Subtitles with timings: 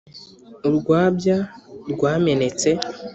[0.67, 1.37] Urwabya
[1.91, 2.69] rwamenetse.